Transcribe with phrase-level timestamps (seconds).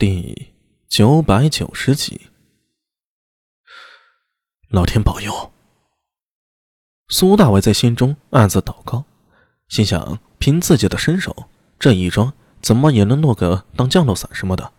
[0.00, 0.54] 第
[0.88, 2.22] 九百九十集，
[4.70, 5.52] 老天保佑！
[7.08, 9.04] 苏大伟在心中暗自祷告，
[9.68, 12.32] 心想：凭自己的身手，这一桩
[12.62, 14.72] 怎么也能落个当降落伞什么的。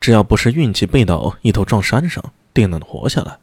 [0.00, 3.38] 只要不是运气背到一头撞山上，定能活下来。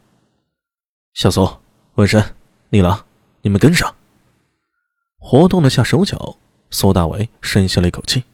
[1.14, 1.48] 小苏、
[1.94, 2.36] 文山、
[2.68, 3.06] 李郎，
[3.40, 3.96] 你们跟上！
[5.16, 6.36] 活动了下手脚，
[6.68, 8.24] 苏大伟深吸了一口气，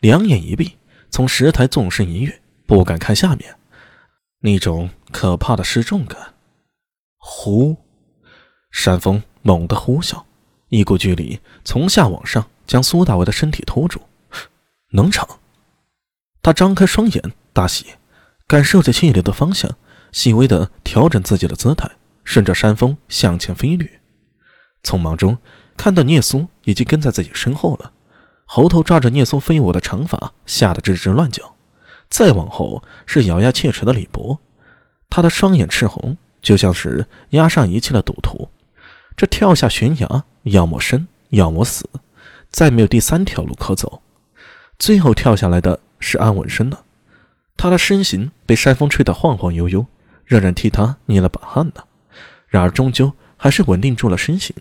[0.00, 0.76] 两眼一闭。
[1.10, 3.56] 从石台纵身一跃，不敢看下面，
[4.40, 6.34] 那种可怕的失重感。
[7.16, 7.76] 呼，
[8.70, 10.22] 山风猛地呼啸，
[10.68, 14.00] 一股巨力从下往上将苏大伟的身体拖住。
[14.90, 15.26] 能成！
[16.42, 17.86] 他张开双眼，大喜，
[18.46, 19.70] 感受着气流的方向，
[20.12, 21.90] 细微的调整自己的姿态，
[22.22, 24.00] 顺着山峰向前飞掠。
[24.84, 25.36] 匆忙中，
[25.76, 27.92] 看到聂苏已经跟在自己身后了。
[28.48, 31.56] 猴头抓着聂松飞舞的长发，吓得吱吱乱叫。
[32.08, 34.38] 再往后是咬牙切齿的李博，
[35.10, 38.48] 他的双眼赤红，就像是押上一切的赌徒。
[39.16, 41.88] 这跳下悬崖，要么生，要么死，
[42.48, 44.00] 再没有第三条路可走。
[44.78, 46.84] 最后跳下来的是安文生了，
[47.56, 49.84] 他的身形被山风吹得晃晃悠悠，
[50.24, 51.82] 让人替他捏了把汗呢。
[52.46, 54.54] 然而终究还是稳定住了身形。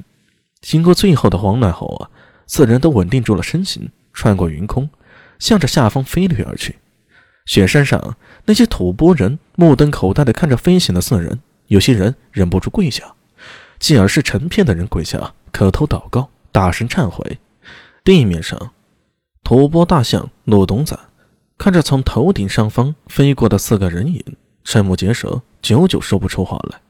[0.59, 2.09] 经过最后的慌乱后啊。
[2.47, 4.89] 四人都稳定住了身形，穿过云空，
[5.39, 6.75] 向着下方飞掠而去。
[7.45, 13.13] 雪山上那些吐蕃人目瞪口呆地看着飞行的四人，有些人忍不住跪下，
[13.79, 17.37] 继而是成片的人跪下，磕头祷告，大声忏悔。
[18.03, 18.71] 地面上，
[19.43, 20.99] 吐蕃大象怒东赞
[21.57, 24.23] 看着从头顶上方飞过的四个人影，
[24.63, 26.81] 瞠目结舌，久久说不出话来。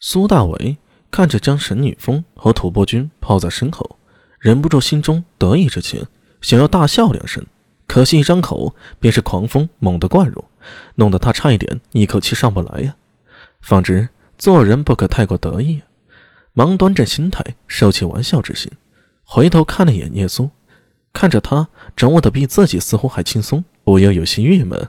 [0.00, 0.78] 苏大伟
[1.10, 3.98] 看着将神女峰和吐蕃军抛在身后。
[4.40, 6.06] 忍不住心中得意之情，
[6.40, 7.44] 想要大笑两声，
[7.86, 10.42] 可惜一张口便是狂风猛地灌入，
[10.94, 12.96] 弄得他差一点一口气上不来呀。
[13.60, 15.82] 方知做人不可太过得意，
[16.54, 18.72] 忙端正心态，收起玩笑之心，
[19.24, 20.48] 回头看了一眼聂苏，
[21.12, 24.88] 看着他掌握的比自己似乎还轻松，不由有些郁闷。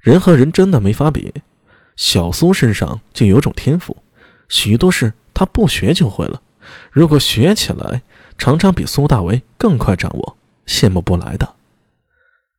[0.00, 1.32] 人和人真的没法比，
[1.96, 3.96] 小苏身上就有种天赋，
[4.50, 6.42] 许多事他不学就会了，
[6.90, 8.02] 如果学起来。
[8.38, 11.54] 常常比苏大为更快掌握，羡慕不来的。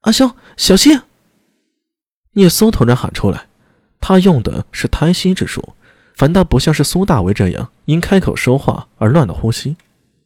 [0.02, 1.00] 阿兄，小心！
[2.32, 3.46] 聂苏突然喊出来，
[4.02, 5.76] 他用的是胎息之术，
[6.16, 9.78] 反倒不像是苏大为这样因开口说话而乱了呼吸。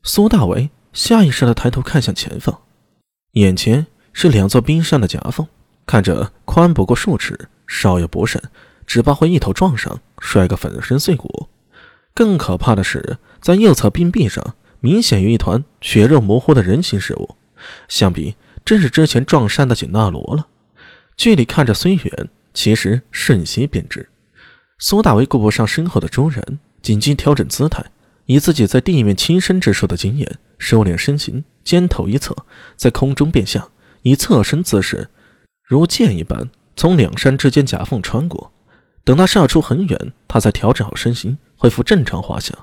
[0.03, 2.57] 苏大为下意识的抬头看向前方，
[3.33, 5.45] 眼前是两座冰山的夹缝，
[5.85, 8.41] 看着宽不过数尺，稍有不慎，
[8.87, 11.49] 只怕会一头撞上，摔个粉身碎骨。
[12.13, 14.55] 更可怕的是，在右侧冰壁上。
[14.83, 17.35] 明显有一团血肉模糊的人形事物，
[17.87, 18.33] 想必
[18.65, 20.47] 正是之前撞山的景纳罗了。
[21.15, 24.09] 距离看着虽远，其实瞬息便知。
[24.79, 27.85] 苏大为顾不上身后的诸人，紧急调整姿态，
[28.25, 32.35] 以自己在地面亲身之术的经验，收敛身形，肩头一侧，
[32.75, 33.69] 在空中变向，
[34.01, 35.09] 以侧身姿势，
[35.63, 38.51] 如箭一般从两山之间夹缝穿过。
[39.03, 42.57] 等他射出很远，他才调整好身形，恢复正常画像，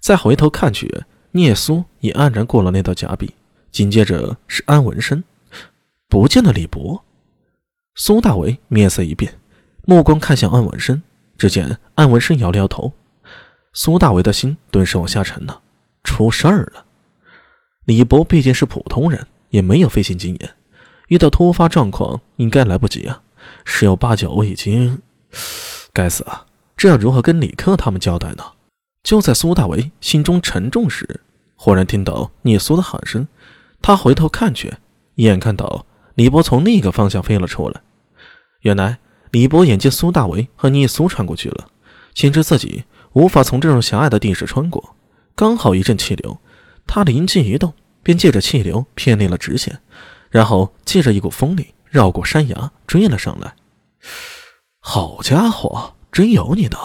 [0.00, 1.04] 再回头看去。
[1.34, 3.34] 聂苏也黯然过了那道夹壁，
[3.70, 5.24] 紧接着是安文生，
[6.06, 7.02] 不见了李博。
[7.94, 9.40] 苏大为面色一变，
[9.86, 11.02] 目光看向安文生，
[11.38, 12.92] 只见安文生摇了摇头。
[13.72, 15.62] 苏大为的心顿时往下沉了，
[16.04, 16.84] 出事儿了。
[17.86, 20.50] 李博毕竟是普通人，也没有飞行经验，
[21.08, 23.22] 遇到突发状况应该来不及啊，
[23.64, 25.00] 十有八九我已经……
[25.92, 26.46] 该死啊！
[26.76, 28.44] 这要如何跟李克他们交代呢？
[29.02, 31.20] 就在苏大为心中沉重时，
[31.56, 33.26] 忽然听到聂苏的喊声。
[33.80, 34.74] 他回头看去，
[35.16, 37.82] 一眼看到李博从另一个方向飞了出来。
[38.60, 38.98] 原来
[39.32, 41.68] 李博眼见苏大为和聂苏穿过去了，
[42.14, 44.94] 心知自己无法从这种狭隘的地势穿过，
[45.34, 46.38] 刚好一阵气流，
[46.86, 49.80] 他灵机一动，便借着气流偏离了直线，
[50.30, 53.54] 然后借着一股风力绕过山崖追了上来。
[54.84, 56.76] 好家伙，真有你的！